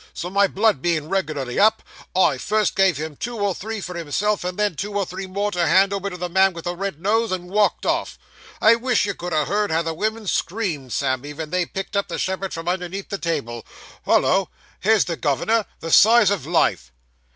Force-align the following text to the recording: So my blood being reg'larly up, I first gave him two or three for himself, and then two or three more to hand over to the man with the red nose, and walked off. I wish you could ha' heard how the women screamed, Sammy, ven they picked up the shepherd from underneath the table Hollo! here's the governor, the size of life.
So 0.15 0.31
my 0.31 0.47
blood 0.47 0.81
being 0.81 1.09
reg'larly 1.09 1.59
up, 1.59 1.83
I 2.15 2.39
first 2.39 2.75
gave 2.75 2.97
him 2.97 3.15
two 3.15 3.37
or 3.37 3.53
three 3.53 3.79
for 3.81 3.93
himself, 3.93 4.43
and 4.43 4.57
then 4.57 4.73
two 4.75 4.95
or 4.97 5.05
three 5.05 5.27
more 5.27 5.51
to 5.51 5.67
hand 5.67 5.93
over 5.93 6.09
to 6.09 6.17
the 6.17 6.27
man 6.27 6.53
with 6.53 6.63
the 6.65 6.75
red 6.75 6.99
nose, 6.99 7.31
and 7.31 7.51
walked 7.51 7.85
off. 7.85 8.17
I 8.59 8.73
wish 8.73 9.05
you 9.05 9.13
could 9.13 9.31
ha' 9.31 9.45
heard 9.45 9.69
how 9.69 9.83
the 9.83 9.93
women 9.93 10.25
screamed, 10.25 10.91
Sammy, 10.91 11.33
ven 11.33 11.51
they 11.51 11.67
picked 11.67 11.95
up 11.95 12.07
the 12.07 12.17
shepherd 12.17 12.51
from 12.51 12.67
underneath 12.67 13.09
the 13.09 13.19
table 13.19 13.63
Hollo! 14.05 14.49
here's 14.79 15.05
the 15.05 15.17
governor, 15.17 15.65
the 15.81 15.91
size 15.91 16.31
of 16.31 16.47
life. 16.47 16.91